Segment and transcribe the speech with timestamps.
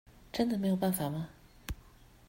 [0.33, 1.29] 真的沒有辦法嗎？